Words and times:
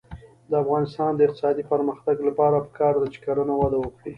د 0.49 0.51
افغانستان 0.63 1.11
د 1.15 1.19
اقتصادي 1.27 1.63
پرمختګ 1.71 2.15
لپاره 2.27 2.57
پکار 2.67 2.93
ده 3.01 3.07
چې 3.13 3.19
کرنه 3.25 3.53
وده 3.57 3.77
وکړي. 3.79 4.09